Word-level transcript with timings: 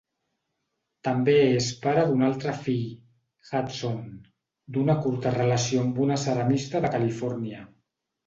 També 1.07 1.33
és 1.47 1.65
pare 1.83 2.05
d'un 2.11 2.23
altre 2.29 2.53
fill, 2.67 2.87
Hudson, 3.49 4.01
d'una 4.77 4.97
curta 5.03 5.35
relació 5.37 5.83
amb 5.85 6.03
una 6.07 6.17
ceramista 6.25 6.85
de 6.87 6.91
Califòrnia. 6.97 7.63